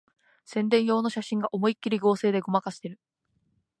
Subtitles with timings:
[0.45, 2.99] 宣伝用の写真が思いっきり合成でごまかしてる